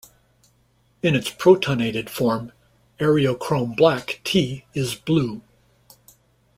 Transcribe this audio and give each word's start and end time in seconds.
In 1.03 1.13
its 1.15 1.29
protonated 1.29 2.09
form, 2.09 2.53
Eriochrome 2.99 3.75
Black 3.77 4.19
T 4.23 4.65
is 4.73 4.95
blue. 4.95 5.43